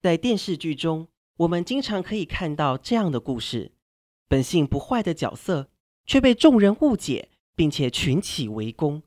[0.00, 3.72] 在电视剧中，我们经常可以看到这样的故事：
[4.28, 5.68] 本性不坏的角色，
[6.04, 9.02] 却被众人误解，并且群起围攻。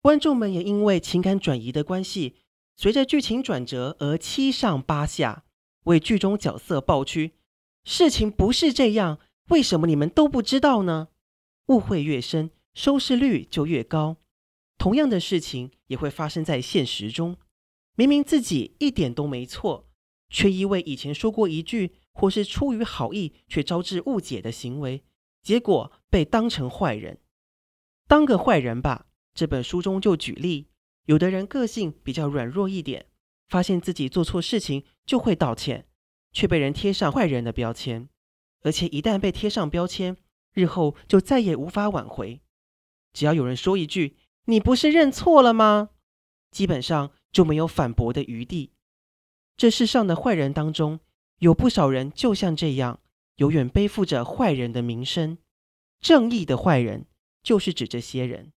[0.00, 2.36] 观众们也因为情感转移的关系，
[2.76, 5.42] 随着剧情转折而七上八下，
[5.86, 7.32] 为剧中角色抱屈。
[7.84, 9.18] 事情不是这样，
[9.48, 11.08] 为什么你们都不知道呢？
[11.66, 14.18] 误会越深，收视率就越高。
[14.78, 17.36] 同样的事情也会发生在现实中，
[17.94, 19.88] 明明自己一点都没错。
[20.28, 25.04] 却因为以前说过一句，或是出于好意却招致误解的行为，
[25.42, 27.20] 结果被当成坏人。
[28.08, 30.66] 当个坏人吧，这本书中就举例，
[31.04, 33.06] 有的人个性比较软弱一点，
[33.48, 35.86] 发现自己做错事情就会道歉，
[36.32, 38.08] 却被人贴上坏人的标签，
[38.62, 40.16] 而且一旦被贴上标签，
[40.52, 42.40] 日后就再也无法挽回。
[43.12, 45.90] 只要有人说一句“你不是认错了吗”，
[46.50, 48.72] 基本上就没有反驳的余地。
[49.56, 51.00] 这世上的坏人当中，
[51.38, 53.00] 有不少人就像这样，
[53.36, 55.38] 永远背负着坏人的名声。
[56.00, 57.06] 正义的坏人
[57.42, 58.52] 就是指这些人。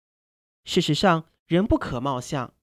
[0.65, 2.53] 事实上，人不可貌相，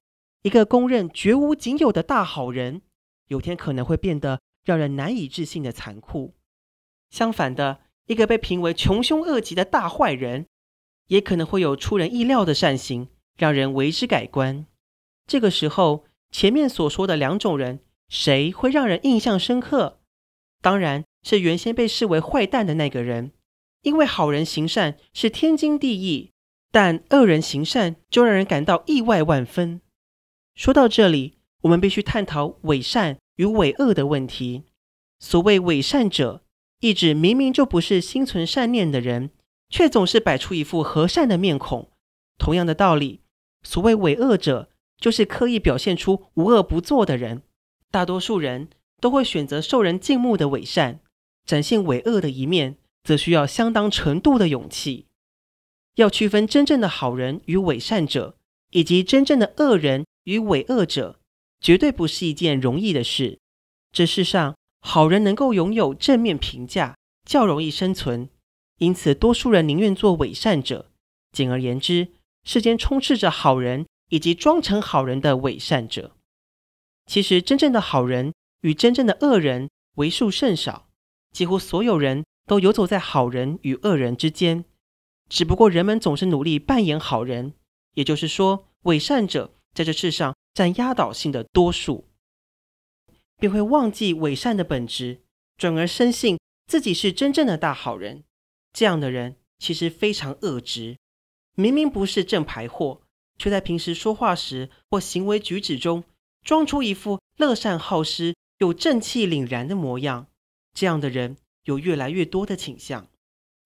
[0.42, 2.82] 一个公认绝无仅有的大好人，
[3.28, 6.34] 有天可能会变得让人难以置信的残酷。
[7.10, 10.46] 相反的，一个被评为穷凶恶极的大坏人，
[11.08, 14.66] 也可能会有出人意料的善行，让人为之改观。
[15.26, 17.80] 这个时候，前面所说的两种人。
[18.08, 19.98] 谁会让人印象深刻？
[20.62, 23.32] 当然是原先被视为坏蛋的那个人，
[23.82, 26.30] 因为好人行善是天经地义，
[26.70, 29.80] 但恶人行善就让人感到意外万分。
[30.56, 34.62] 说到这里，我们必须探讨伪善与伪恶的问题。
[35.20, 36.42] 所谓伪善者，
[36.80, 39.30] 意指明明就不是心存善念的人，
[39.68, 41.90] 却总是摆出一副和善的面孔。
[42.38, 43.20] 同样的道理，
[43.62, 47.42] 所谓伪恶者，就是刻意表现出无恶不作的人。
[47.90, 51.00] 大多数人都会选择受人敬慕的伪善，
[51.44, 55.06] 展现伪恶的一面，则需要相当程度的勇气。
[55.96, 58.36] 要区分真正的好人与伪善者，
[58.70, 61.20] 以及真正的恶人与伪恶者，
[61.60, 63.38] 绝对不是一件容易的事。
[63.92, 68.28] 这世上，好人能够拥有正面评价，较容易生存，
[68.78, 70.90] 因此多数人宁愿做伪善者。
[71.32, 72.08] 简而言之，
[72.44, 76.16] 世间充斥着好人以及装成好人的伪善者。
[77.06, 80.88] 其实，真正的好人与真正的恶人为数甚少，
[81.30, 84.64] 几乎所有人都游走在好人与恶人之间。
[85.28, 87.54] 只不过，人们总是努力扮演好人，
[87.94, 92.06] 也就是说，伪善者在这世上占压倒性的多数，
[93.36, 95.20] 便会忘记伪善的本质，
[95.58, 98.24] 转而深信自己是真正的大好人。
[98.72, 100.96] 这样的人其实非常恶质，
[101.56, 103.02] 明明不是正牌货，
[103.36, 106.04] 却在平时说话时或行为举止中。
[106.42, 110.28] 装出一副乐善好施、又正气凛然的模样，
[110.72, 113.08] 这样的人有越来越多的倾向。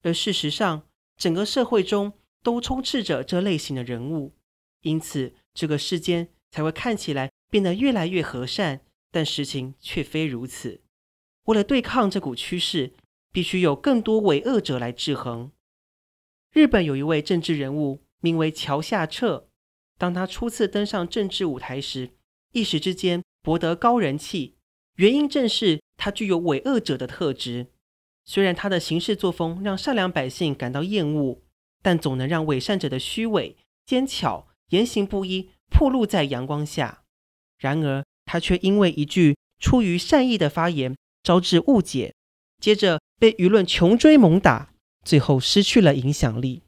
[0.02, 4.32] 而事实上，整个社会中都充斥着这类型的人物，
[4.80, 8.80] 因此这个世间才会看起来变得越来越和善，
[9.10, 10.80] 但实情却非如此。
[11.44, 12.94] 为了对抗这股趋势，
[13.32, 15.52] 必须有更多伪恶者来制衡。
[16.52, 19.48] 日本有一位政治人物，名为桥下彻。
[19.98, 22.10] 当他初次登上政治舞台时，
[22.52, 24.56] 一时之间博得高人气，
[24.96, 27.68] 原因正是他具有伪恶者的特质。
[28.24, 31.42] 虽然他的行事作风让善良百姓感到厌恶，
[31.82, 33.56] 但总能让伪善者的虚伪、
[33.86, 37.02] 奸巧、言行不一暴露在阳光下。
[37.58, 42.14] 然而，他却因为一句出于善意的发言招致误解，
[42.60, 44.72] 接着被舆论穷追猛打，
[45.04, 46.62] 最后失去了影响力。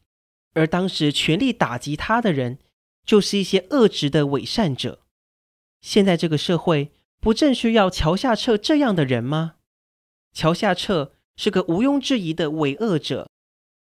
[0.54, 2.58] 而当时全力打击他的人，
[3.06, 5.00] 就是一些恶质的伪善者。
[5.80, 9.54] 现在这个社会不正需要桥下彻这样的人吗？
[10.34, 13.28] 桥下彻是个毋庸置疑的伪恶者。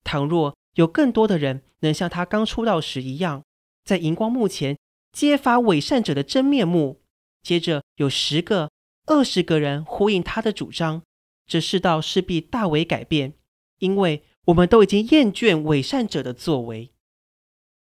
[0.04, 3.44] 倘若有更多的人能像他刚出道时一样，
[3.92, 4.78] 在荧光幕前
[5.12, 7.02] 揭发伪善者的真面目，
[7.44, 8.72] 接着有十个、
[9.06, 11.04] 二十个人呼应他的主张，
[11.46, 13.34] 这世道势必大为改变。
[13.80, 16.94] 因为我们都已经厌倦伪善者的作为。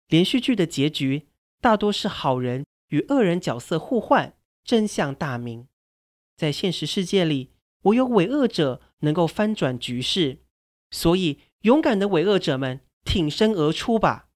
[0.08, 1.28] 连续剧的结局
[1.62, 2.66] 大多是好人。
[2.88, 4.34] 与恶人角色互换，
[4.66, 5.68] 真相大明。
[6.36, 7.52] 在现实世界里，
[7.84, 10.40] 唯有伪恶者能够翻转局势，
[10.90, 14.30] 所以勇敢的伪恶者们挺身而出吧。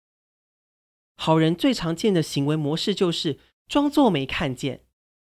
[1.15, 4.85] 好人最常见的行为模式就是装作没看见，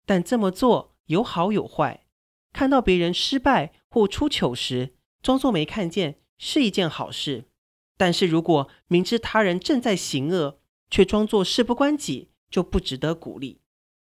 [0.06, 2.06] 但这么做有好有坏。
[2.52, 7.46] 看到别人失败或出糗时，装作没看见是一件好事。
[7.96, 10.60] 但是如果明知他人正在行恶，
[10.90, 13.60] 却装作事不关己，就不值得鼓励。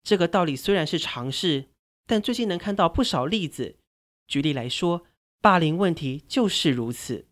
[0.03, 1.67] 这个道理虽然是常识，
[2.07, 3.77] 但最近能看到不少例子。
[4.27, 5.05] 举例来说，
[5.41, 7.29] 霸凌问题就是如此。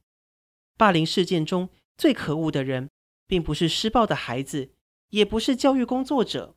[0.77, 2.91] 霸凌事件中最可恶的人，
[3.27, 4.73] 并不是施暴的孩子，
[5.11, 6.57] 也不是教育工作者，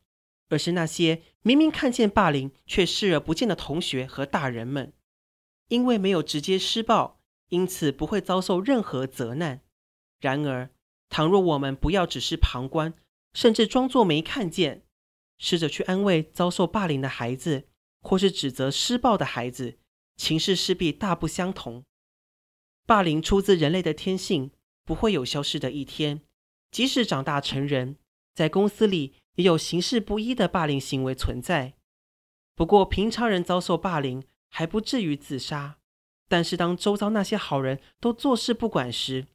[0.49, 4.93] 而是那些明明看见霸凌却视而不见的同学和大人们。
[5.69, 7.19] 因为没有直接施暴，
[7.49, 9.61] 因此不会遭受任何责难。
[10.19, 10.69] 然而，
[11.09, 12.93] 倘若我们不要只是旁观，
[13.33, 14.85] 甚至装作没看见，
[15.39, 17.67] 试着去安慰遭受霸凌的孩子，
[18.01, 19.79] 或是指责施暴的孩子，
[20.15, 21.83] 情势势必大不相同。
[22.85, 24.51] 霸凌出自人类的天性，
[24.83, 26.21] 不会有消失的一天。
[26.75, 27.95] 即使长大成人，
[28.33, 31.75] 在公司里也有形式不一的霸凌行为存在。
[32.53, 35.77] 不过，平常人遭受霸凌还不至于自杀，
[36.27, 39.27] 但是当周遭那些好人都坐视不管时，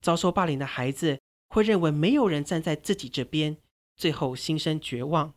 [0.00, 3.58] 遭受霸凌的孩子会认为没有人站在自己这边，
[3.94, 5.34] 最后心生绝望。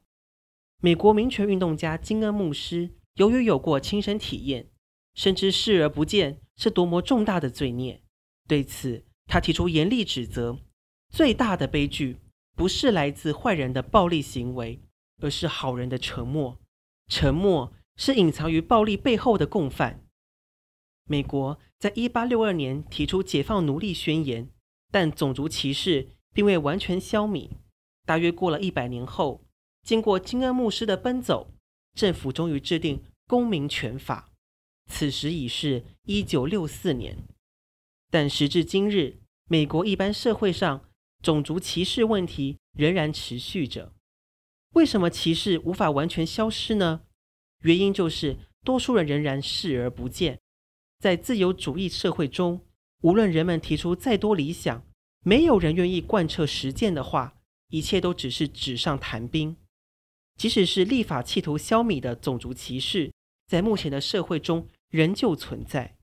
[0.81, 4.69] 美国民权运动家金恩牧师由于有过亲身体验，
[5.13, 8.01] 深知视而不见是多么重大的罪孽，
[8.47, 10.57] 对此他提出严厉指责：
[11.09, 12.17] 最大的悲剧
[12.55, 14.79] 不是来自坏人的暴力行为，
[15.21, 16.59] 而是好人的沉默。
[17.07, 20.03] 沉默是隐藏于暴力背后的共犯。
[21.05, 24.49] 美国在一八六二年提出解放奴隶宣言。
[24.91, 27.49] 但种族歧视并未完全消弭。
[28.07, 29.45] 大约过了一百年后，
[29.83, 31.53] 经过金恩牧师的奔走，
[31.93, 32.97] 政府终于制定
[33.27, 34.31] 《公民权法》。
[34.91, 37.15] 此时已是一九六四年，
[38.09, 40.88] 但时至今日，美国一般社会上
[41.21, 43.93] 种族歧视问题仍然持续着。
[44.73, 47.01] 为什么歧视无法完全消失呢？
[47.61, 50.39] 原因就是多数人仍然视而不见。
[50.99, 52.61] 在自由主义社会中，
[53.01, 54.85] 无论人们提出再多理想，
[55.23, 57.35] 没有人愿意贯彻实践的话，
[57.69, 59.55] 一切都只是纸上谈兵。
[60.37, 63.11] 即使是立法企图消弭的种族歧视，
[63.47, 65.97] 在目前的社会中仍旧存在。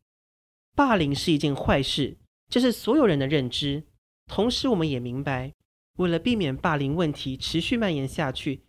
[0.74, 2.18] 霸凌是一件坏事，
[2.50, 3.84] 这是所有人的认知。
[4.26, 5.52] 同时，我们也明白，
[5.98, 8.62] 为了避免霸凌问题持续蔓延下去，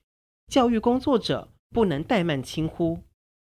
[0.48, 3.00] 教育工作者不能怠慢轻忽。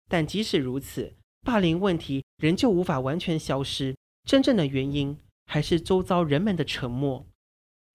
[0.09, 3.95] 但即使如此，霸凌问题仍旧无法完全消失。
[4.25, 7.25] 真正的原因还是周遭人们的沉默。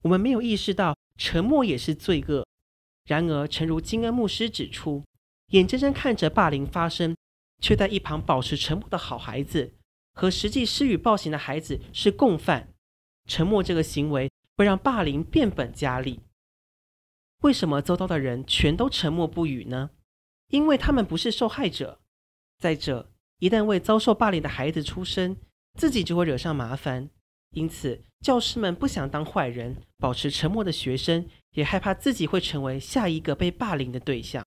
[0.03, 2.47] 我们没有意识到沉默也是罪恶。
[3.05, 5.05] 然而，诚如金恩牧师指出，
[5.49, 7.17] 眼睁睁看着霸凌发生，
[7.61, 9.75] 却在一旁保持沉默的好孩子，
[10.15, 12.72] 和实际施予暴行的孩子是共犯。
[13.27, 16.21] 沉默这个行为会让霸凌变本加厉。
[17.43, 19.91] 为什么周遭的人全都沉默不语呢？
[20.49, 22.01] 因为他们不是受害者。
[22.59, 25.37] 再者，一旦为遭受霸凌的孩子出声，
[25.79, 27.11] 自己就会惹上麻烦，
[27.51, 34.45] 因此教师们不想当坏人，保持沉默的学生也害怕自己会成为下一个被霸凌的对象。